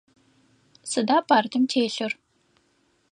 Сыда 0.91 1.17
партым 1.29 1.63
телъыр? 1.71 2.11